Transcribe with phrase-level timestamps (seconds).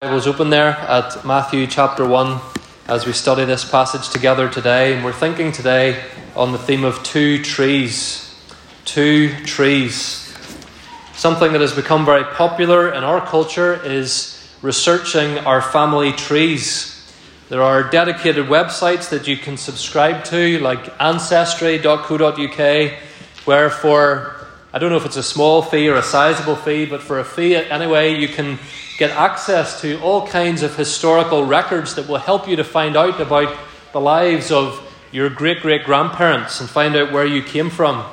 [0.00, 2.40] Bibles open there at Matthew chapter 1
[2.86, 4.94] as we study this passage together today.
[4.94, 6.04] And we're thinking today
[6.36, 8.32] on the theme of two trees.
[8.84, 10.32] Two trees.
[11.14, 17.12] Something that has become very popular in our culture is researching our family trees.
[17.48, 22.92] There are dedicated websites that you can subscribe to, like ancestry.co.uk,
[23.46, 24.37] where for,
[24.70, 27.24] I don't know if it's a small fee or a sizable fee, but for a
[27.24, 28.58] fee anyway, you can
[28.98, 33.18] get access to all kinds of historical records that will help you to find out
[33.18, 33.56] about
[33.94, 34.78] the lives of
[35.10, 38.04] your great great grandparents and find out where you came from.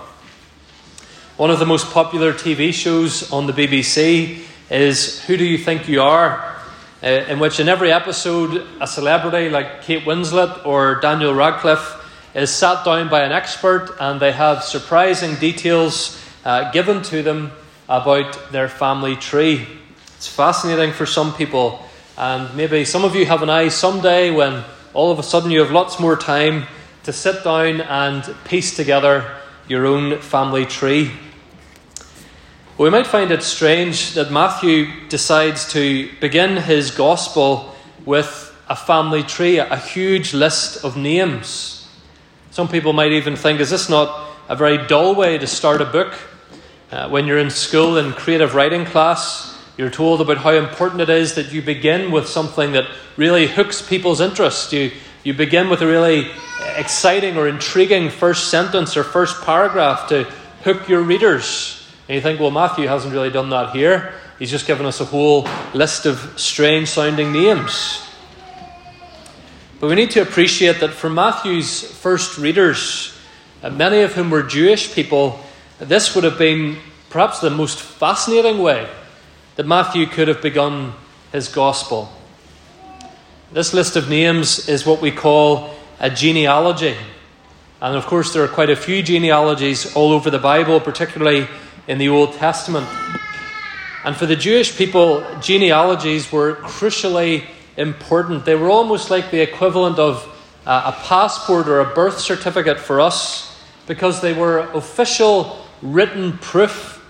[1.36, 5.90] One of the most popular TV shows on the BBC is Who Do You Think
[5.90, 6.56] You Are?
[7.04, 12.02] Uh, in which, in every episode, a celebrity like Kate Winslet or Daniel Radcliffe
[12.34, 17.52] is sat down by an expert and they have surprising details uh, given to them
[17.90, 19.68] about their family tree.
[20.16, 21.84] It's fascinating for some people,
[22.18, 24.64] and maybe some of you have an eye someday when
[24.94, 26.68] all of a sudden you have lots more time
[27.04, 29.36] to sit down and piece together
[29.68, 31.12] your own family tree.
[32.78, 37.74] We might find it strange that Matthew decides to begin his gospel
[38.06, 41.88] with a family tree, a huge list of names.
[42.52, 45.86] Some people might even think, is this not a very dull way to start a
[45.86, 46.14] book?
[46.96, 51.10] Uh, when you're in school in creative writing class, you're told about how important it
[51.10, 52.86] is that you begin with something that
[53.18, 54.72] really hooks people's interest.
[54.72, 56.32] You, you begin with a really
[56.78, 60.24] exciting or intriguing first sentence or first paragraph to
[60.64, 61.86] hook your readers.
[62.08, 64.14] And you think, well, Matthew hasn't really done that here.
[64.40, 68.08] He's just given us a whole list of strange sounding names.
[69.82, 73.14] But we need to appreciate that for Matthew's first readers,
[73.62, 75.42] uh, many of whom were Jewish people,
[75.80, 76.78] this would have been
[77.10, 78.88] perhaps the most fascinating way
[79.56, 80.94] that Matthew could have begun
[81.32, 82.12] his gospel.
[83.52, 86.96] This list of names is what we call a genealogy.
[87.82, 91.48] And of course, there are quite a few genealogies all over the Bible, particularly
[91.88, 92.88] in the Old Testament.
[94.04, 97.46] And for the Jewish people, genealogies were crucially
[97.78, 98.46] important.
[98.46, 100.24] They were almost like the equivalent of
[100.66, 107.04] a passport or a birth certificate for us because they were official written proof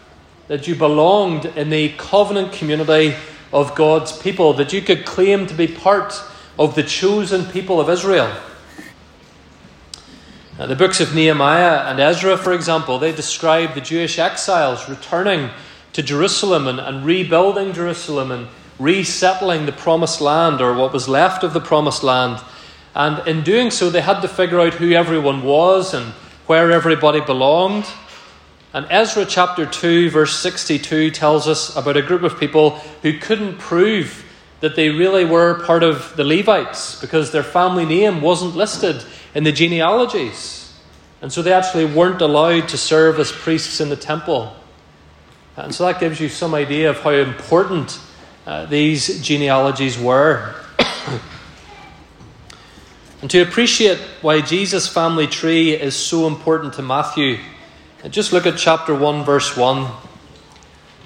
[0.48, 3.16] that you belonged in the covenant community
[3.52, 6.22] of God's people, that you could claim to be part
[6.58, 8.34] of the chosen people of Israel.
[10.58, 15.50] Now, the books of Nehemiah and Ezra, for example, they describe the Jewish exiles returning
[15.94, 18.48] to Jerusalem and, and rebuilding Jerusalem and
[18.80, 22.42] resettling the promised land or what was left of the promised land.
[22.94, 26.14] And in doing so, they had to figure out who everyone was and
[26.48, 27.86] where everybody belonged.
[28.76, 32.72] And Ezra chapter 2, verse 62 tells us about a group of people
[33.04, 34.26] who couldn't prove
[34.60, 39.02] that they really were part of the Levites because their family name wasn't listed
[39.34, 40.78] in the genealogies.
[41.22, 44.54] And so they actually weren't allowed to serve as priests in the temple.
[45.56, 47.98] And so that gives you some idea of how important
[48.46, 50.54] uh, these genealogies were.
[53.22, 57.38] and to appreciate why Jesus' family tree is so important to Matthew,
[58.08, 59.84] just look at chapter 1, verse 1.
[59.84, 59.92] It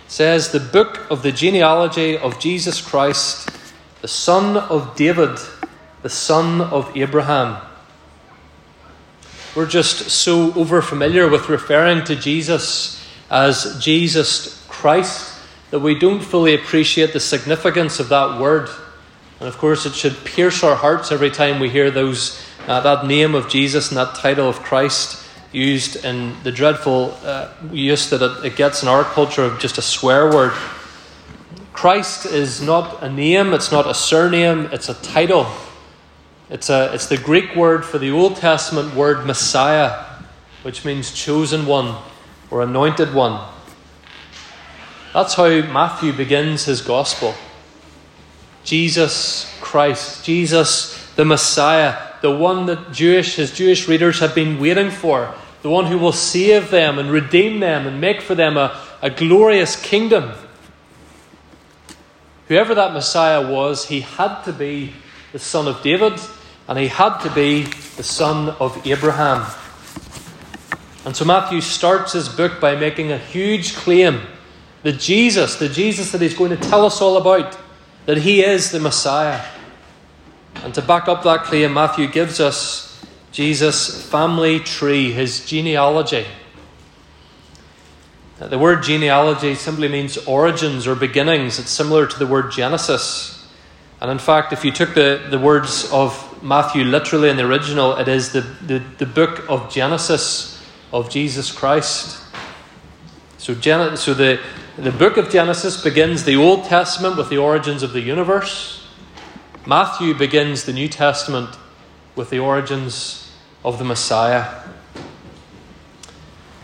[0.10, 3.50] says, The book of the genealogy of Jesus Christ,
[4.02, 5.40] the son of David,
[6.02, 7.62] the son of Abraham.
[9.56, 15.40] We're just so over familiar with referring to Jesus as Jesus Christ
[15.72, 18.70] that we don't fully appreciate the significance of that word.
[19.40, 23.06] And of course, it should pierce our hearts every time we hear those, uh, that
[23.06, 28.22] name of Jesus and that title of Christ used in the dreadful uh, use that
[28.22, 30.54] it, it gets in our culture of just a swear word.
[31.74, 35.48] Christ is not a name, it's not a surname, it's a title.
[36.50, 40.04] It's, a, it's the Greek word for the Old Testament word Messiah,
[40.64, 41.96] which means chosen one
[42.52, 43.48] or anointed one.
[45.14, 47.34] That's how Matthew begins his gospel.
[48.64, 54.92] Jesus Christ, Jesus the Messiah, the one that Jewish, his Jewish readers have been waiting
[54.92, 58.80] for, the one who will save them and redeem them and make for them a,
[59.01, 60.31] a glorious kingdom.
[62.48, 64.94] Whoever that Messiah was, he had to be
[65.31, 66.19] the son of David
[66.68, 67.63] and he had to be
[67.98, 69.45] the son of Abraham.
[71.06, 74.21] And so Matthew starts his book by making a huge claim
[74.83, 77.57] that Jesus, the Jesus that he's going to tell us all about,
[78.06, 79.44] that he is the Messiah.
[80.63, 86.25] And to back up that claim, Matthew gives us Jesus' family tree, his genealogy.
[88.39, 91.59] The word genealogy simply means origins or beginnings.
[91.59, 93.47] It's similar to the word Genesis.
[94.01, 97.97] And in fact, if you took the, the words of Matthew literally in the original,
[97.97, 100.61] it is the, the, the book of Genesis
[100.94, 102.23] of Jesus Christ.
[103.38, 104.39] So, Gen- so the,
[104.77, 108.79] the book of Genesis begins the Old Testament with the origins of the universe.
[109.69, 111.56] Matthew begins the New Testament
[112.16, 113.31] with the origins
[113.63, 114.63] of the Messiah.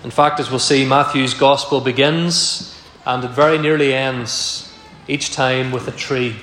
[0.03, 2.75] In fact, as we'll see, Matthew's gospel begins
[3.05, 4.73] and it very nearly ends
[5.07, 6.35] each time with a tree.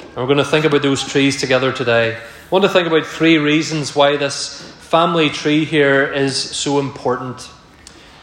[0.00, 2.16] And we're going to think about those trees together today.
[2.16, 7.50] I want to think about three reasons why this family tree here is so important.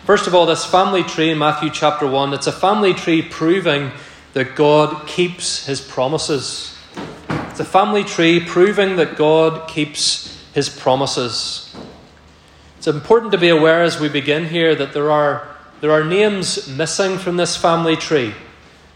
[0.06, 3.92] First of all, this family tree in Matthew chapter 1, it's a family tree proving
[4.34, 6.71] that God keeps his promises.
[7.50, 11.76] It's a family tree proving that God keeps his promises.
[12.78, 15.48] It's important to be aware as we begin here that there are,
[15.82, 18.34] there are names missing from this family tree.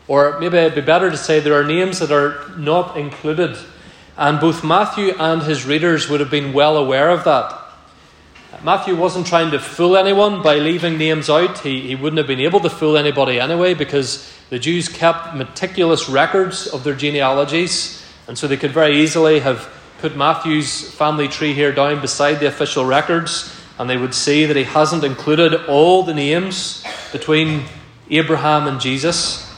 [0.08, 3.58] Or maybe it'd be better to say there are names that are not included.
[4.18, 7.62] And both Matthew and his readers would have been well aware of that.
[8.64, 11.60] Matthew wasn't trying to fool anyone by leaving names out.
[11.60, 16.08] He, he wouldn't have been able to fool anybody anyway because the Jews kept meticulous
[16.08, 18.05] records of their genealogies.
[18.28, 19.70] And so they could very easily have
[20.00, 24.56] put Matthew's family tree here down beside the official records and they would see that
[24.56, 27.66] he hasn't included all the names between
[28.10, 29.52] Abraham and Jesus.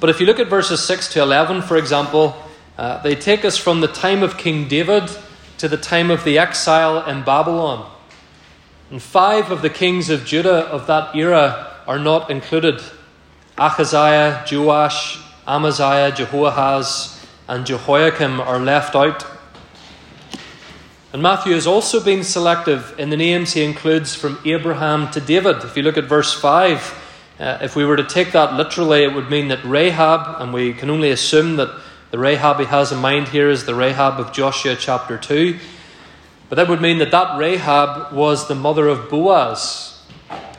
[0.00, 2.36] But if you look at verses 6 to 11, for example,
[2.78, 5.10] uh, they take us from the time of King David
[5.58, 7.90] to the time of the exile in Babylon.
[8.90, 12.80] And five of the kings of Judah of that era are not included
[13.58, 17.15] Ahaziah, Joash, Amaziah, Jehoahaz,
[17.48, 19.24] and Jehoiakim are left out.
[21.12, 25.64] And Matthew has also been selective in the names he includes from Abraham to David.
[25.64, 27.02] If you look at verse 5,
[27.38, 30.72] uh, if we were to take that literally, it would mean that Rahab, and we
[30.72, 31.70] can only assume that
[32.10, 35.58] the Rahab he has in mind here is the Rahab of Joshua chapter 2.
[36.48, 40.02] But that would mean that that Rahab was the mother of Boaz,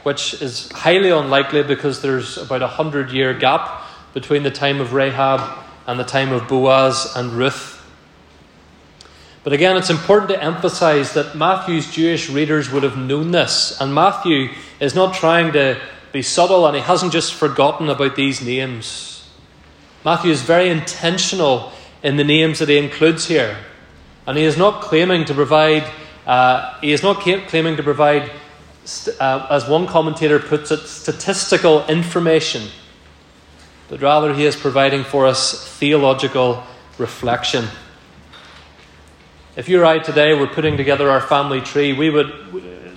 [0.03, 4.93] which is highly unlikely because there's about a hundred year gap between the time of
[4.93, 7.73] Rahab and the time of Boaz and Ruth.
[9.43, 13.95] But again, it's important to emphasize that Matthew's Jewish readers would have known this, and
[13.95, 14.49] Matthew
[14.79, 15.79] is not trying to
[16.11, 19.29] be subtle and he hasn't just forgotten about these names.
[20.03, 21.71] Matthew is very intentional
[22.03, 23.57] in the names that he includes here.
[24.25, 25.83] And he is not claiming to provide,
[26.25, 28.31] uh, he is not claiming to provide,
[29.19, 32.69] uh, as one commentator puts it, statistical information,
[33.89, 36.63] but rather he is providing for us theological
[36.97, 37.65] reflection.
[39.55, 42.31] If you or I today were putting together our family tree, we would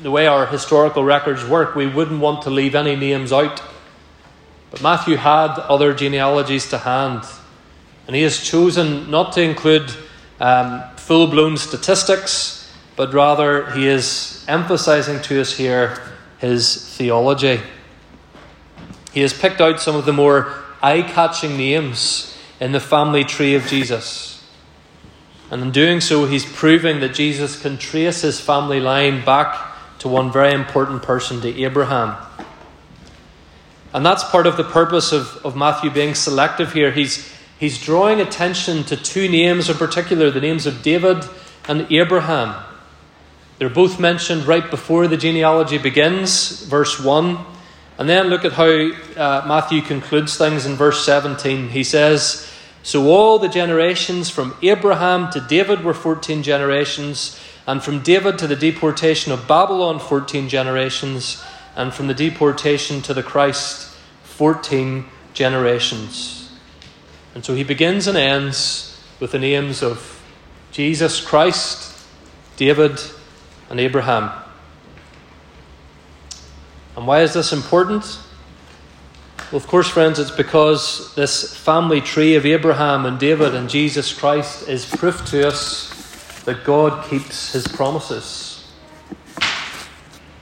[0.03, 3.63] the way our historical records work, we wouldn't want to leave any names out.
[4.71, 7.25] But Matthew had other genealogies to hand,
[8.07, 9.93] and he has chosen not to include
[10.41, 16.01] um, full blown statistics, but rather he is emphasizing to us here
[16.39, 17.61] his theology.
[19.13, 23.55] He has picked out some of the more eye catching names in the family tree
[23.55, 24.43] of Jesus.
[25.51, 30.09] And in doing so, he's proving that Jesus can trace his family line back to
[30.09, 32.17] one very important person, to Abraham.
[33.93, 36.93] And that's part of the purpose of, of Matthew being selective here.
[36.93, 37.29] He's,
[37.59, 41.25] he's drawing attention to two names in particular the names of David
[41.67, 42.65] and Abraham.
[43.59, 47.39] They're both mentioned right before the genealogy begins, verse 1.
[48.01, 51.69] And then look at how uh, Matthew concludes things in verse 17.
[51.69, 52.51] He says,
[52.83, 58.47] So all the generations from Abraham to David were 14 generations and from David to
[58.47, 61.45] the deportation of Babylon, 14 generations.
[61.77, 65.05] And from the deportation to the Christ, 14
[65.35, 66.51] generations.
[67.35, 70.23] And so he begins and ends with the names of
[70.73, 72.03] Jesus Christ,
[72.57, 72.99] David,
[73.69, 74.33] and Abraham.
[76.97, 78.05] And why is this important?
[79.51, 84.13] Well, of course, friends, it's because this family tree of Abraham and David and Jesus
[84.13, 85.91] Christ is proof to us
[86.45, 88.71] that God keeps his promises.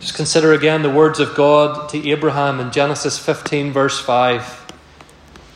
[0.01, 4.73] Just consider again the words of God to Abraham in Genesis 15, verse 5.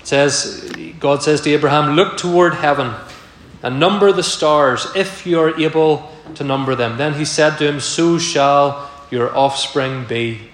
[0.01, 2.95] It says, God says to Abraham, Look toward heaven
[3.63, 6.97] and number the stars, if you are able to number them.
[6.97, 10.52] Then he said to him, So shall your offspring be.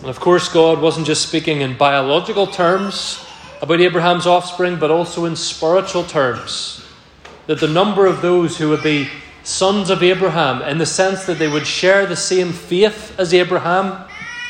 [0.00, 3.24] And of course, God wasn't just speaking in biological terms
[3.62, 6.84] about Abraham's offspring, but also in spiritual terms
[7.46, 9.08] that the number of those who would be
[9.44, 14.04] sons of Abraham, in the sense that they would share the same faith as Abraham,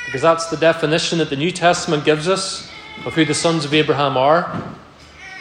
[0.07, 2.71] because that's the definition that the New Testament gives us
[3.05, 4.65] of who the sons of Abraham are,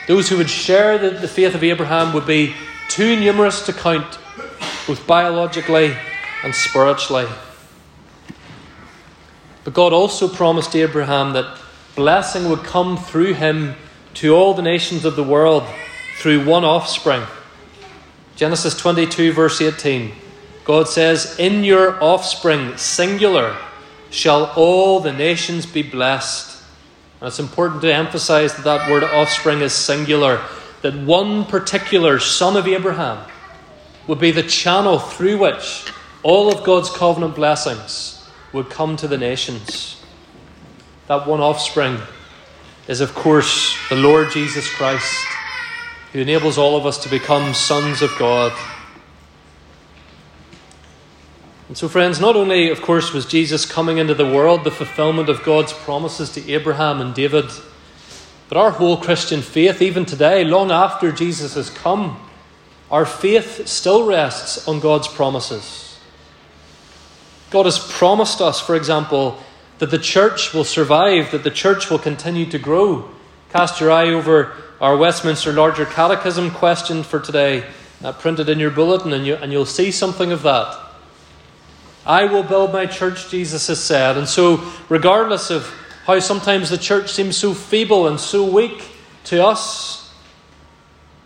[0.08, 2.54] Those who would share the, the faith of Abraham would be
[2.90, 4.20] too numerous to count,
[4.86, 5.96] both biologically
[6.44, 7.26] and spiritually.
[9.66, 11.60] But God also promised Abraham that
[11.96, 13.76] blessing would come through him
[14.14, 15.64] to all the nations of the world
[16.20, 17.24] through one offspring.
[18.36, 20.12] Genesis 22, verse 18.
[20.66, 23.58] God says, In your offspring, singular,
[24.12, 26.62] shall all the nations be blessed.
[27.20, 30.42] And it's important to emphasize that that word offspring is singular,
[30.84, 33.26] that one particular son of Abraham
[34.06, 35.92] would be the channel through which
[36.22, 38.15] all of God's covenant blessings
[38.54, 40.04] would come to the nations.
[41.08, 42.00] That one offspring
[42.88, 45.28] is, of course, the Lord Jesus Christ,
[46.14, 48.54] who enables all of us to become sons of God.
[51.68, 55.30] And so, friends, not only, of course, was Jesus coming into the world the fulfillment
[55.30, 57.46] of God's promises to Abraham and David,
[58.48, 62.20] but our whole Christian faith, even today, long after Jesus has come,
[62.92, 65.85] our faith still rests on God's promises.
[67.52, 69.38] God has promised us, for example,
[69.80, 73.10] that the church will survive, that the church will continue to grow.
[73.52, 77.66] Cast your eye over our Westminster Larger Catechism question for today,
[78.04, 80.78] uh, printed in your bulletin, and, you, and you'll see something of that.
[82.06, 84.18] I will build my church, Jesus has said.
[84.18, 85.74] And so, regardless of
[86.06, 88.84] how sometimes the church seems so feeble and so weak
[89.25, 90.14] to us,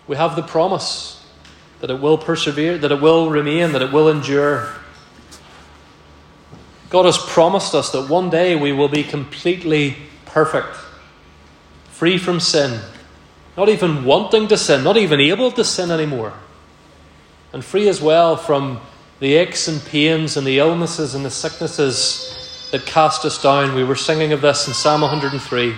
[0.08, 1.24] we have the promise
[1.82, 4.74] that it will persevere, that it will remain, that it will endure.
[6.90, 10.76] God has promised us that one day we will be completely perfect,
[11.92, 12.80] free from sin,
[13.56, 16.34] not even wanting to sin, not even able to sin anymore,
[17.54, 18.82] and free as well from
[19.20, 23.76] the aches and pains and the illnesses and the sicknesses that cast us down.
[23.76, 25.76] We were singing of this in Psalm 103.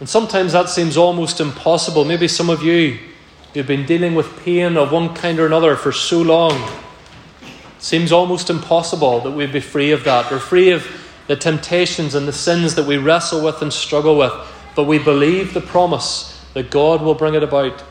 [0.00, 2.04] And sometimes that seems almost impossible.
[2.04, 2.98] Maybe some of you
[3.54, 6.52] who've been dealing with pain of one kind or another for so long.
[7.78, 10.86] Seems almost impossible that we'd be free of that, We're free of
[11.28, 14.32] the temptations and the sins that we wrestle with and struggle with.
[14.74, 17.84] But we believe the promise that God will bring it about.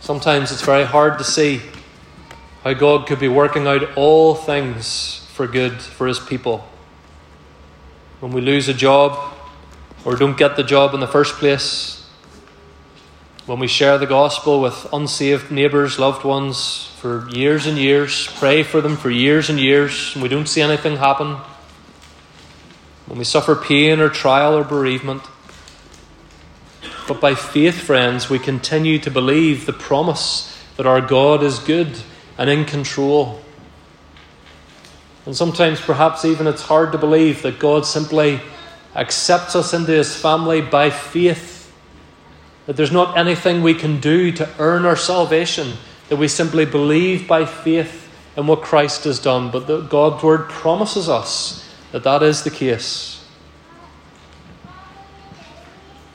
[0.00, 1.60] Sometimes it's very hard to see
[2.64, 6.66] how God could be working out all things for good for His people.
[8.20, 9.34] When we lose a job
[10.04, 11.97] or don't get the job in the first place,
[13.48, 18.62] when we share the gospel with unsaved neighbours, loved ones for years and years, pray
[18.62, 21.34] for them for years and years, and we don't see anything happen,
[23.06, 25.22] when we suffer pain or trial or bereavement,
[27.06, 31.98] but by faith, friends, we continue to believe the promise that our God is good
[32.36, 33.40] and in control.
[35.24, 38.42] And sometimes, perhaps, even it's hard to believe that God simply
[38.94, 41.57] accepts us into his family by faith.
[42.68, 45.72] That there's not anything we can do to earn our salvation,
[46.10, 49.50] that we simply believe by faith in what Christ has done.
[49.50, 53.24] But that God's word promises us that that is the case.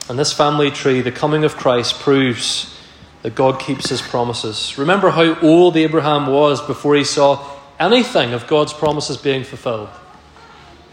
[0.08, 2.78] And this family tree, the coming of Christ, proves
[3.22, 4.78] that God keeps his promises.
[4.78, 7.44] Remember how old Abraham was before he saw
[7.80, 9.88] anything of God's promises being fulfilled.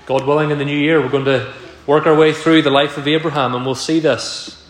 [0.07, 1.53] God willing, in the new year, we're going to
[1.85, 4.60] work our way through the life of Abraham and we'll see this.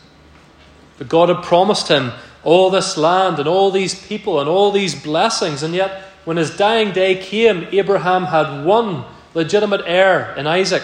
[1.02, 2.12] But God had promised him
[2.44, 6.56] all this land and all these people and all these blessings, and yet when his
[6.56, 10.84] dying day came, Abraham had one legitimate heir in Isaac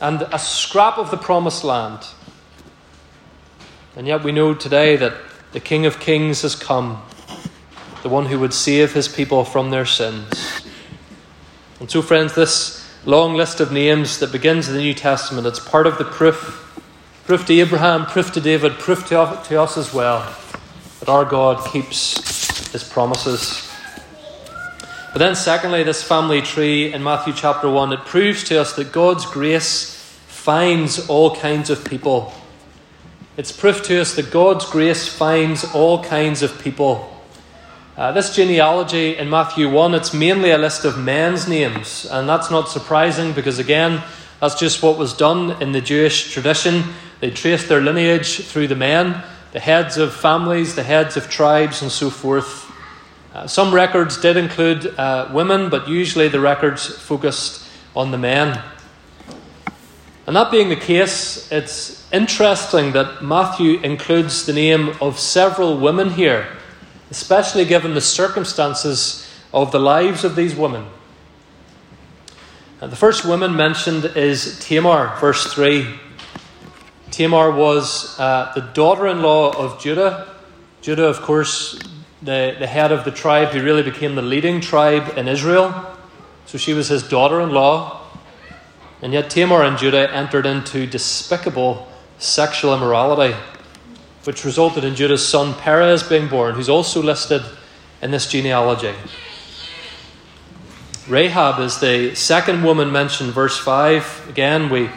[0.00, 2.06] and a scrap of the promised land.
[3.96, 5.14] And yet we know today that
[5.50, 7.02] the King of Kings has come,
[8.04, 10.62] the one who would save his people from their sins.
[11.80, 15.58] And so, friends, this long list of names that begins in the New Testament, it's
[15.58, 16.63] part of the proof
[17.26, 20.20] proof to Abraham, proof to David, proof to, to us as well
[21.00, 23.70] that our God keeps his promises.
[25.12, 28.92] But then, secondly, this family tree in Matthew chapter 1, it proves to us that
[28.92, 29.94] God's grace
[30.26, 32.32] finds all kinds of people
[33.36, 37.10] it's proof to us that God's grace finds all kinds of people.
[37.96, 42.48] Uh, this genealogy in Matthew 1, it's mainly a list of men's names, and that's
[42.48, 44.04] not surprising because, again,
[44.40, 46.84] that's just what was done in the Jewish tradition.
[47.24, 51.80] They traced their lineage through the men, the heads of families, the heads of tribes,
[51.80, 52.70] and so forth.
[53.32, 57.66] Uh, some records did include uh, women, but usually the records focused
[57.96, 58.62] on the men.
[60.26, 66.10] And that being the case, it's interesting that Matthew includes the name of several women
[66.10, 66.46] here,
[67.10, 70.84] especially given the circumstances of the lives of these women.
[72.82, 76.00] And the first woman mentioned is Tamar, verse 3.
[77.14, 80.26] Tamar was uh, the daughter in law of Judah.
[80.82, 81.78] Judah, of course,
[82.20, 85.96] the, the head of the tribe who really became the leading tribe in Israel.
[86.46, 88.04] So she was his daughter in law.
[89.00, 91.86] And yet Tamar and Judah entered into despicable
[92.18, 93.36] sexual immorality,
[94.24, 97.42] which resulted in Judah's son Perez being born, who's also listed
[98.02, 98.92] in this genealogy.
[101.06, 104.30] Rahab is the second woman mentioned, verse 5.
[104.30, 104.90] Again, we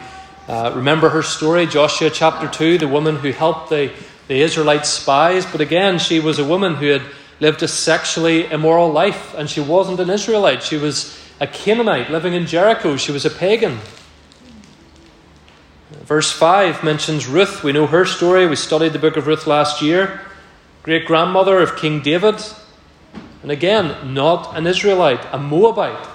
[0.48, 3.92] uh, remember her story, Joshua chapter 2, the woman who helped the,
[4.28, 5.44] the Israelite spies.
[5.44, 7.02] But again, she was a woman who had
[7.38, 10.62] lived a sexually immoral life, and she wasn't an Israelite.
[10.62, 12.96] She was a Canaanite living in Jericho.
[12.96, 13.78] She was a pagan.
[15.90, 17.62] Verse 5 mentions Ruth.
[17.62, 18.46] We know her story.
[18.46, 20.22] We studied the book of Ruth last year.
[20.82, 22.42] Great grandmother of King David.
[23.42, 26.08] And again, not an Israelite, a Moabite.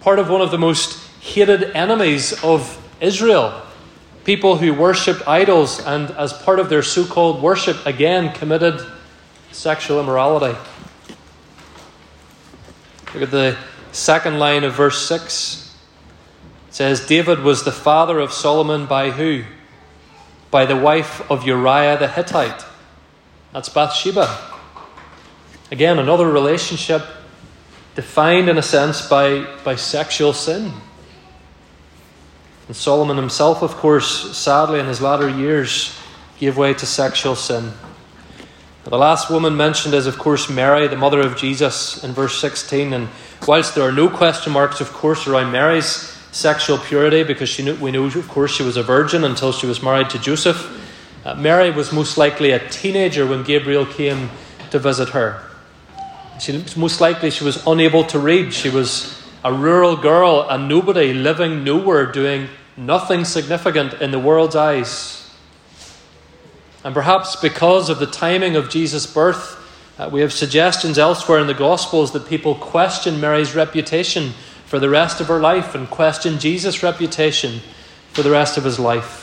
[0.00, 3.62] Part of one of the most hated enemies of Israel.
[4.24, 8.80] People who worshipped idols and, as part of their so called worship, again committed
[9.52, 10.58] sexual immorality.
[13.12, 13.56] Look at the
[13.92, 15.76] second line of verse 6.
[16.68, 19.44] It says, David was the father of Solomon by who?
[20.50, 22.64] By the wife of Uriah the Hittite.
[23.52, 24.52] That's Bathsheba.
[25.70, 27.04] Again, another relationship
[27.94, 30.72] defined in a sense by, by sexual sin.
[32.66, 35.96] And Solomon himself, of course, sadly in his latter years,
[36.38, 37.72] gave way to sexual sin.
[38.84, 42.92] The last woman mentioned is, of course, Mary, the mother of Jesus, in verse 16.
[42.92, 43.08] And
[43.46, 45.86] whilst there are no question marks, of course, around Mary's
[46.32, 49.66] sexual purity, because she knew, we know, of course, she was a virgin until she
[49.66, 50.80] was married to Joseph,
[51.24, 54.28] uh, Mary was most likely a teenager when Gabriel came
[54.70, 55.42] to visit her.
[56.38, 58.52] She, most likely she was unable to read.
[58.52, 62.48] She was a rural girl, a nobody living nowhere, doing
[62.78, 65.30] nothing significant in the world's eyes.
[66.82, 69.60] And perhaps because of the timing of Jesus' birth,
[69.98, 74.32] uh, we have suggestions elsewhere in the Gospels that people question Mary's reputation
[74.64, 77.60] for the rest of her life and question Jesus' reputation
[78.12, 79.20] for the rest of his life.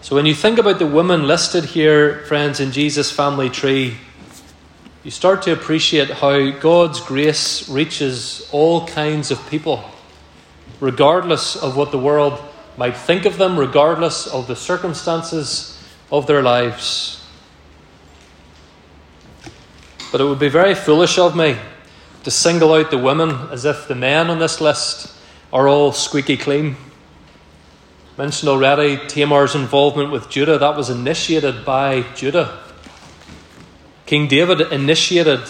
[0.00, 3.98] So, when you think about the women listed here, friends, in Jesus' family tree,
[5.04, 9.84] you start to appreciate how God's grace reaches all kinds of people,
[10.80, 12.42] regardless of what the world
[12.76, 15.82] might think of them regardless of the circumstances
[16.12, 17.24] of their lives.
[20.12, 21.58] But it would be very foolish of me
[22.24, 25.12] to single out the women as if the men on this list
[25.52, 26.76] are all squeaky clean.
[28.16, 32.62] Mentioned already Tamar's involvement with Judah, that was initiated by Judah.
[34.08, 35.40] King David initiated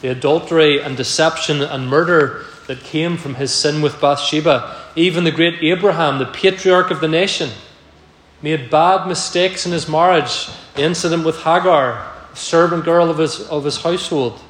[0.00, 4.76] the adultery and deception and murder that came from his sin with Bathsheba.
[4.96, 7.50] Even the great Abraham, the patriarch of the nation,
[8.42, 10.48] made bad mistakes in his marriage.
[10.74, 14.40] The incident with Hagar, servant girl of his, of his household.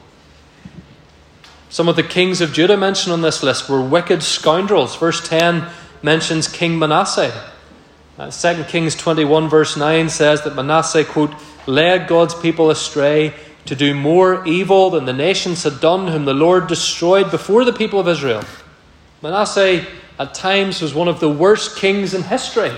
[1.69, 4.97] Some of the kings of Judah mentioned on this list were wicked scoundrels.
[4.97, 5.69] Verse 10
[6.03, 7.51] mentions King Manasseh.
[8.19, 11.35] Uh, 2 Kings 21, verse 9 says that Manasseh, quote,
[11.67, 13.35] led God's people astray
[13.69, 17.73] to do more evil than the nations had done, whom the Lord destroyed before the
[17.73, 18.43] people of Israel.
[19.21, 19.85] Manasseh
[20.19, 22.73] at times was one of the worst kings in history.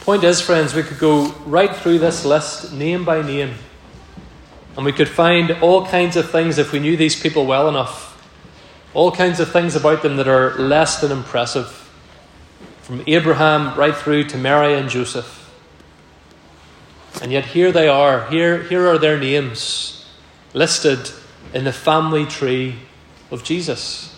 [0.00, 3.54] Point is, friends, we could go right through this list, name by name,
[4.76, 8.06] and we could find all kinds of things if we knew these people well enough.
[8.94, 11.68] All kinds of things about them that are less than impressive.
[12.82, 15.37] From Abraham right through to Mary and Joseph.
[17.22, 18.28] And yet here they are.
[18.30, 20.06] Here, here are their names
[20.54, 21.10] listed
[21.52, 22.76] in the family tree
[23.30, 24.14] of Jesus.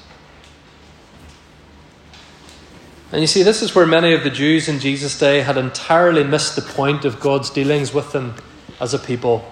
[3.13, 6.23] And you see, this is where many of the Jews in Jesus' day had entirely
[6.23, 8.35] missed the point of God's dealings with them
[8.81, 9.45] as a people.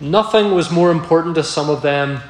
[0.00, 2.20] Nothing was more important to some of them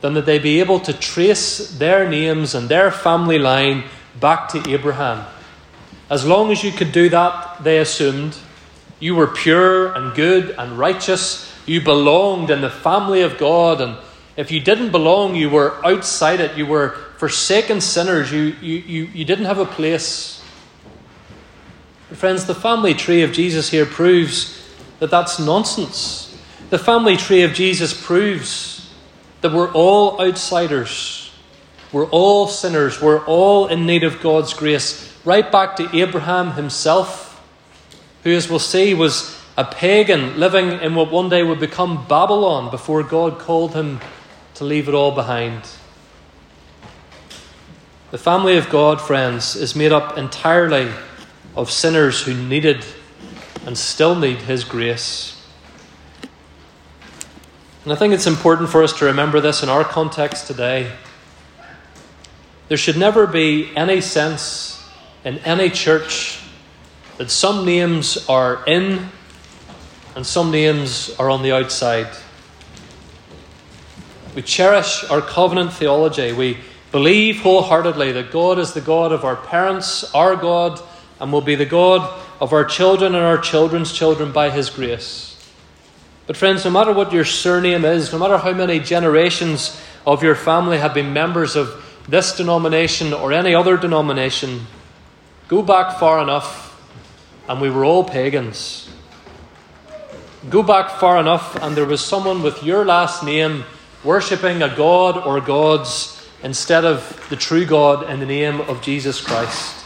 [0.00, 3.84] than that they be able to trace their names and their family line
[4.20, 5.26] back to Abraham.
[6.10, 8.36] As long as you could do that, they assumed,
[9.00, 11.52] you were pure and good and righteous.
[11.66, 13.80] You belonged in the family of God.
[13.80, 13.96] And
[14.36, 16.56] if you didn't belong, you were outside it.
[16.56, 18.32] You were forsaken sinners.
[18.32, 20.42] You, you, you, you didn't have a place.
[22.08, 24.60] But friends, the family tree of Jesus here proves
[25.00, 26.36] that that's nonsense.
[26.70, 28.92] The family tree of Jesus proves
[29.40, 31.30] that we're all outsiders.
[31.92, 33.00] We're all sinners.
[33.00, 35.12] We're all in need of God's grace.
[35.24, 37.23] Right back to Abraham himself
[38.24, 42.70] who, as we'll see, was a pagan living in what one day would become Babylon
[42.70, 44.00] before God called him
[44.54, 45.68] to leave it all behind.
[48.10, 50.90] The family of God, friends, is made up entirely
[51.56, 52.84] of sinners who needed
[53.66, 55.44] and still need His grace.
[57.82, 60.92] And I think it's important for us to remember this in our context today.
[62.68, 64.88] There should never be any sense
[65.24, 66.40] in any church
[67.18, 69.08] that some names are in
[70.16, 72.08] and some names are on the outside.
[74.34, 76.32] We cherish our covenant theology.
[76.32, 76.58] We
[76.90, 80.80] believe wholeheartedly that God is the God of our parents, our God,
[81.20, 85.30] and will be the God of our children and our children's children by His grace.
[86.26, 90.34] But, friends, no matter what your surname is, no matter how many generations of your
[90.34, 94.66] family have been members of this denomination or any other denomination,
[95.48, 96.63] go back far enough
[97.48, 98.88] and we were all pagans.
[100.50, 103.64] Go back far enough and there was someone with your last name
[104.02, 109.20] worshipping a god or gods instead of the true God in the name of Jesus
[109.20, 109.82] Christ.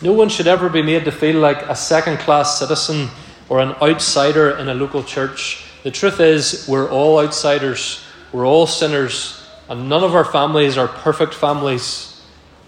[0.00, 3.08] No one should ever be made to feel like a second class citizen
[3.48, 5.64] or an outsider in a local church.
[5.84, 10.88] The truth is, we're all outsiders, we're all sinners, and none of our families are
[10.88, 12.11] perfect families,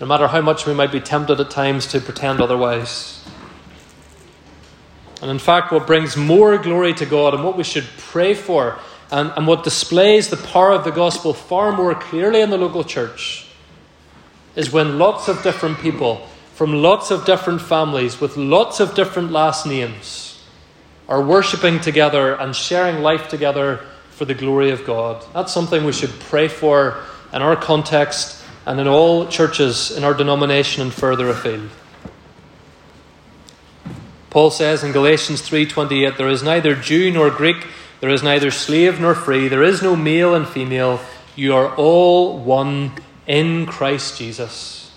[0.01, 3.25] no matter how much we might be tempted at times to pretend otherwise.
[5.23, 8.79] And in fact, what brings more glory to God and what we should pray for
[9.11, 12.85] and, and what displays the power of the gospel far more clearly in the local
[12.85, 13.47] church
[14.57, 19.33] is when lots of different people from lots of different families with lots of different
[19.33, 20.43] last names
[21.09, 23.81] are worshipping together and sharing life together
[24.11, 25.25] for the glory of God.
[25.33, 27.03] That's something we should pray for
[27.33, 31.71] in our context and in all churches in our denomination and further afield.
[34.31, 37.67] Paul says in Galatians 3:28 there is neither Jew nor Greek
[38.05, 39.49] there is neither slave nor free.
[39.49, 41.01] There is no male and female.
[41.37, 42.93] You are all one
[43.27, 44.93] in Christ Jesus.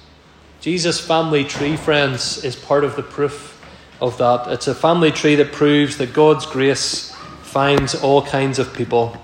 [0.60, 3.64] Jesus' family tree, friends, is part of the proof
[4.02, 4.52] of that.
[4.52, 9.16] It's a family tree that proves that God's grace finds all kinds of people.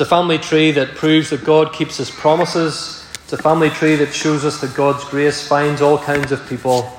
[0.00, 3.06] It's a family tree that proves that God keeps his promises.
[3.22, 6.90] It's a family tree that shows us that God's grace finds all kinds of people.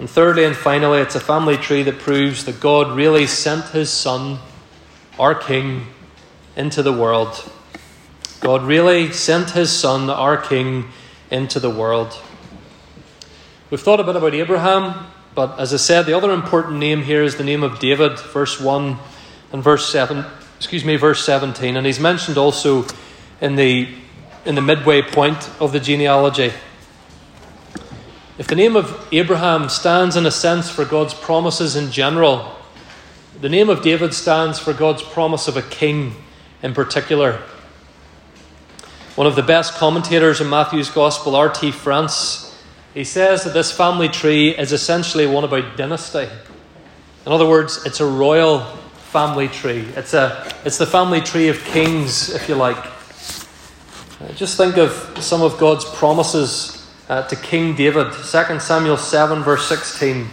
[0.00, 3.88] And thirdly and finally, it's a family tree that proves that God really sent his
[3.88, 4.40] Son,
[5.16, 5.86] our King,
[6.56, 7.48] into the world.
[8.40, 10.88] God really sent his Son, our King,
[11.30, 12.20] into the world.
[13.70, 17.22] We've thought a bit about Abraham, but as I said, the other important name here
[17.22, 18.98] is the name of David, verse 1
[19.52, 20.24] and verse 7,
[20.60, 21.74] excuse me, verse 17.
[21.74, 22.84] And he's mentioned also
[23.40, 23.88] in the,
[24.44, 26.52] in the midway point of the genealogy.
[28.36, 32.54] If the name of Abraham stands in a sense for God's promises in general,
[33.40, 36.14] the name of David stands for God's promise of a king
[36.62, 37.40] in particular.
[39.14, 41.72] One of the best commentators in Matthew's Gospel, R.T.
[41.72, 42.54] France,
[42.92, 46.28] he says that this family tree is essentially one about dynasty.
[47.24, 48.66] In other words, it's a royal
[49.10, 49.84] family tree.
[49.96, 52.78] It's, a, it's the family tree of kings, if you like.
[54.36, 58.12] Just think of some of God's promises uh, to King David.
[58.12, 60.28] 2 Samuel 7, verse 16.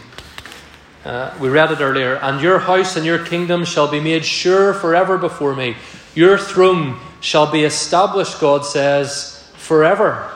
[1.03, 2.17] Uh, we read it earlier.
[2.17, 5.75] And your house and your kingdom shall be made sure forever before me.
[6.13, 10.31] Your throne shall be established, God says, forever.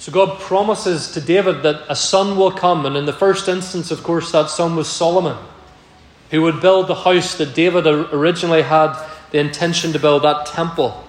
[0.00, 2.84] So God promises to David that a son will come.
[2.84, 5.36] And in the first instance, of course, that son was Solomon,
[6.32, 8.98] who would build the house that David originally had
[9.32, 11.04] the intention to build, that temple.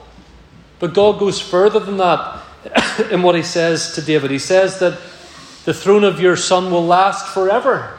[0.80, 2.44] But God goes further than that
[3.10, 4.32] in what he says to David.
[4.32, 5.00] He says that
[5.64, 7.98] the throne of your son will last forever.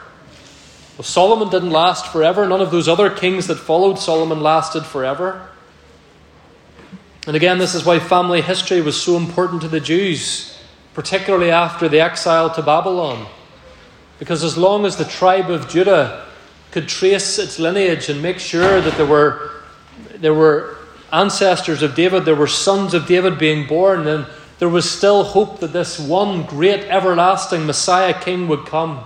[0.97, 2.47] Well, Solomon didn't last forever.
[2.47, 5.49] None of those other kings that followed Solomon lasted forever.
[7.25, 10.55] And again, this is why family history was so important to the Jews,
[10.93, 13.25] particularly after the exile to Babylon.
[14.19, 16.24] Because as long as the tribe of Judah
[16.75, 19.49] could trace its lineage and make sure that there were,
[20.15, 20.75] there were
[21.13, 24.25] ancestors of David, there were sons of David being born, then
[24.59, 29.05] there was still hope that this one great everlasting Messiah King would come.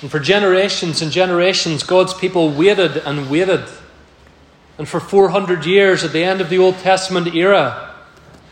[0.00, 3.64] And for generations and generations, God's people waited and waited.
[4.78, 7.96] And for 400 years, at the end of the Old Testament era,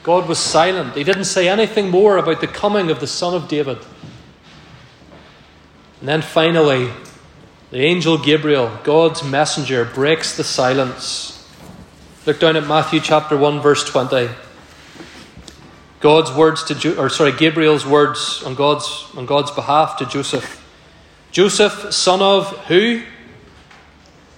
[0.02, 0.96] God was silent.
[0.96, 3.78] He didn't say anything more about the coming of the Son of David.
[6.00, 6.90] And then finally,
[7.74, 11.44] the angel Gabriel, God's messenger, breaks the silence.
[12.24, 14.28] Look down at Matthew chapter 1, verse 20.
[15.98, 20.64] God's words to or sorry, Gabriel's words on God's on God's behalf to Joseph.
[21.32, 23.02] Joseph, son of who?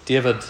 [0.06, 0.42] David.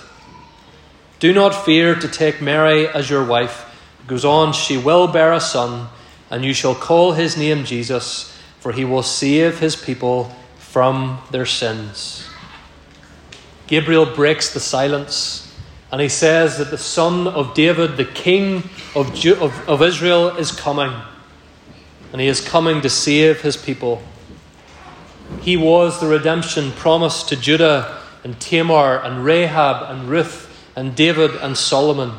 [1.18, 3.66] Do not fear to take Mary as your wife,
[3.99, 5.88] It goes on, She will bear a son,
[6.31, 11.46] and you shall call his name Jesus, for he will save his people from their
[11.46, 12.29] sins.
[13.67, 15.47] Gabriel breaks the silence
[15.93, 20.37] and he says that the son of David, the king of, Ju- of, of Israel,
[20.37, 20.93] is coming.
[22.13, 24.03] And he is coming to save his people.
[25.41, 31.31] He was the redemption promised to Judah and Tamar and Rahab and Ruth and David
[31.37, 32.13] and Solomon.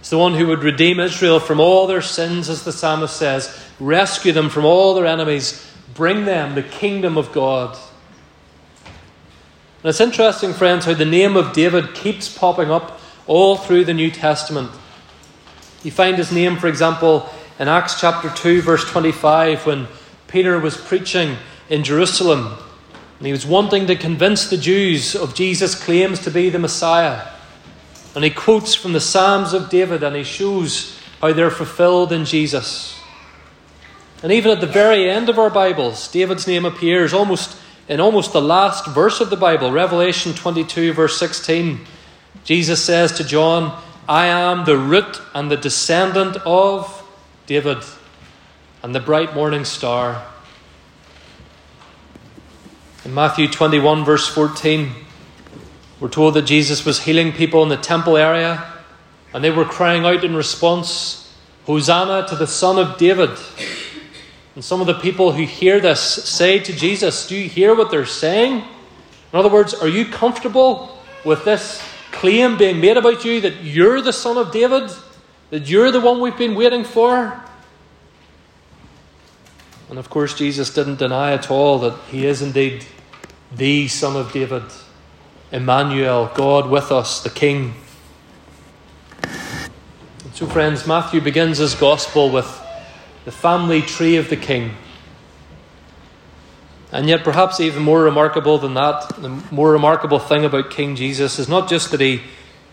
[0.00, 3.56] It's the one who would redeem Israel from all their sins, as the psalmist says,
[3.78, 7.78] rescue them from all their enemies, bring them the kingdom of God.
[9.82, 13.92] And it's interesting, friends, how the name of David keeps popping up all through the
[13.92, 14.70] New Testament.
[15.82, 19.88] You find his name, for example, in Acts chapter 2, verse 25, when
[20.28, 21.36] Peter was preaching
[21.68, 22.58] in Jerusalem
[23.18, 27.28] and he was wanting to convince the Jews of Jesus' claims to be the Messiah.
[28.14, 32.24] And he quotes from the Psalms of David and he shows how they're fulfilled in
[32.24, 33.00] Jesus.
[34.22, 37.56] And even at the very end of our Bibles, David's name appears almost
[37.88, 41.80] in almost the last verse of the Bible, Revelation 22, verse 16,
[42.44, 47.02] Jesus says to John, I am the root and the descendant of
[47.46, 47.78] David
[48.82, 50.24] and the bright morning star.
[53.04, 54.92] In Matthew 21, verse 14,
[56.00, 58.64] we're told that Jesus was healing people in the temple area,
[59.32, 61.32] and they were crying out in response,
[61.66, 63.30] Hosanna to the Son of David.
[64.54, 67.90] And some of the people who hear this say to Jesus, Do you hear what
[67.90, 68.56] they're saying?
[69.32, 74.02] In other words, are you comfortable with this claim being made about you that you're
[74.02, 74.90] the son of David?
[75.50, 77.42] That you're the one we've been waiting for?
[79.88, 82.84] And of course, Jesus didn't deny at all that he is indeed
[83.54, 84.62] the son of David,
[85.50, 87.74] Emmanuel, God with us, the King.
[90.32, 92.61] so, friends, Matthew begins his gospel with
[93.24, 94.72] the family tree of the king.
[96.90, 101.38] And yet, perhaps even more remarkable than that, the more remarkable thing about King Jesus
[101.38, 102.20] is not just that he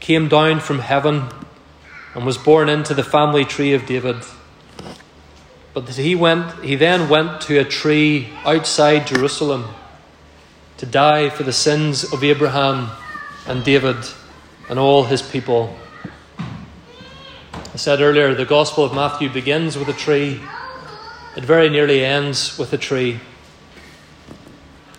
[0.01, 1.29] came down from heaven
[2.13, 4.17] and was born into the family tree of David,
[5.73, 9.69] but that he went he then went to a tree outside Jerusalem
[10.77, 12.89] to die for the sins of Abraham
[13.47, 13.97] and David
[14.69, 15.77] and all his people.
[17.79, 20.41] Said earlier, the Gospel of Matthew begins with a tree,
[21.37, 23.21] it very nearly ends with a tree.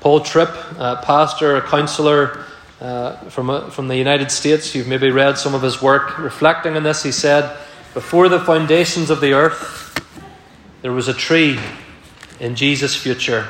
[0.01, 2.47] Paul Tripp, a pastor, a counselor
[2.81, 6.75] uh, from, uh, from the United States, you've maybe read some of his work, reflecting
[6.75, 7.55] on this, he said,
[7.93, 10.03] Before the foundations of the earth,
[10.81, 11.61] there was a tree
[12.41, 13.47] in Jesus' future.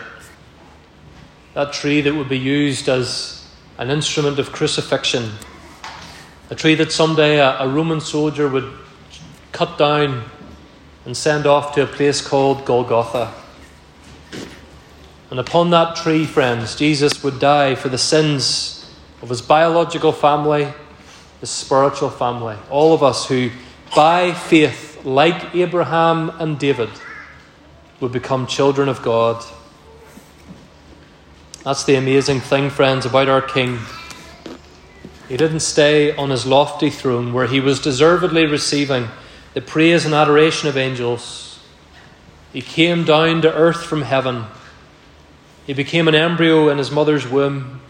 [1.54, 5.30] That tree that would be used as an instrument of crucifixion.
[6.50, 8.68] A tree that someday a, a Roman soldier would
[9.52, 10.24] cut down
[11.04, 13.32] and send off to a place called Golgotha.
[15.30, 20.72] And upon that tree, friends, Jesus would die for the sins of his biological family,
[21.40, 22.56] his spiritual family.
[22.68, 23.50] All of us who,
[23.94, 26.90] by faith, like Abraham and David,
[28.00, 29.44] would become children of God.
[31.64, 33.78] That's the amazing thing, friends, about our King.
[35.28, 39.08] He didn't stay on his lofty throne where he was deservedly receiving
[39.54, 41.58] the praise and adoration of angels.
[42.52, 44.44] He came down to earth from heaven.
[45.66, 47.80] He became an embryo in his mother's womb.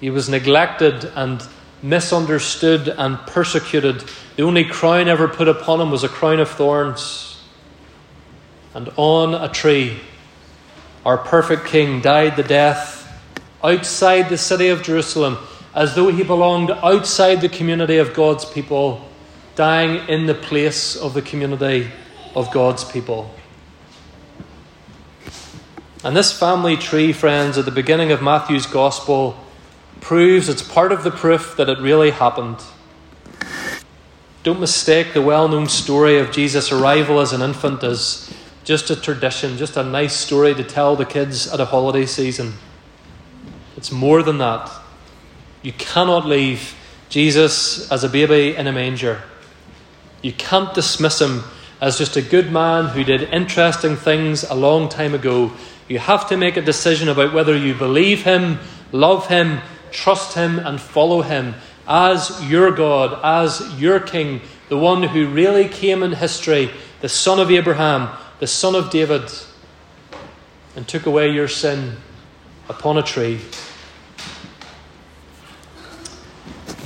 [0.00, 1.46] He was neglected and
[1.82, 4.04] misunderstood and persecuted.
[4.36, 7.42] The only crown ever put upon him was a crown of thorns.
[8.74, 9.98] And on a tree,
[11.04, 12.94] our perfect King died the death
[13.62, 15.38] outside the city of Jerusalem
[15.74, 19.05] as though he belonged outside the community of God's people
[19.56, 21.90] dying in the place of the community
[22.34, 23.34] of God's people.
[26.04, 29.36] And this family tree, friends, at the beginning of Matthew's Gospel,
[30.00, 32.58] proves it's part of the proof that it really happened.
[34.44, 38.94] Don't mistake the well known story of Jesus' arrival as an infant as just a
[38.94, 42.52] tradition, just a nice story to tell the kids at a holiday season.
[43.76, 44.70] It's more than that.
[45.62, 46.76] You cannot leave
[47.08, 49.22] Jesus as a baby in a manger.
[50.26, 51.44] You can't dismiss him
[51.80, 55.52] as just a good man who did interesting things a long time ago.
[55.86, 58.58] You have to make a decision about whether you believe him,
[58.90, 59.60] love him,
[59.92, 61.54] trust him, and follow him
[61.86, 67.38] as your God, as your King, the one who really came in history, the son
[67.38, 68.08] of Abraham,
[68.40, 69.30] the son of David,
[70.74, 71.98] and took away your sin
[72.68, 73.38] upon a tree.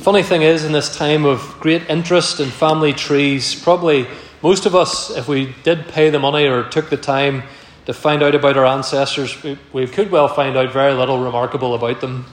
[0.00, 4.06] Funny thing is, in this time of great interest in family trees, probably
[4.40, 7.42] most of us, if we did pay the money or took the time
[7.84, 11.74] to find out about our ancestors, we, we could well find out very little remarkable
[11.74, 12.24] about them.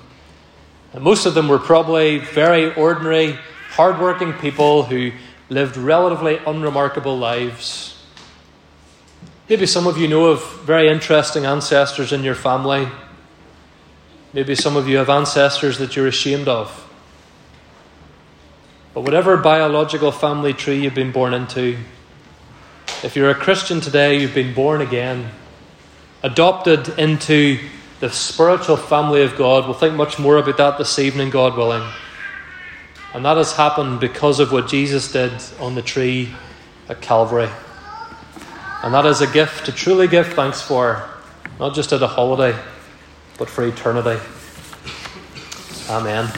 [0.93, 3.38] And most of them were probably very ordinary,
[3.71, 5.12] hardworking people who
[5.49, 8.01] lived relatively unremarkable lives.
[9.49, 12.88] Maybe some of you know of very interesting ancestors in your family.
[14.32, 16.86] Maybe some of you have ancestors that you're ashamed of.
[18.97, 21.77] But whatever biological family tree you've been born into,
[23.03, 25.29] if you're a Christian today, you've been born again,
[26.23, 27.60] adopted into
[27.99, 29.65] the spiritual family of God.
[29.65, 31.88] We'll think much more about that this evening, God willing.
[33.13, 36.33] And that has happened because of what Jesus did on the tree
[36.89, 37.49] at Calvary.
[38.83, 41.07] And that is a gift to truly give thanks for,
[41.60, 42.57] not just at a holiday,
[43.38, 44.19] but for eternity.
[45.88, 46.31] Amen.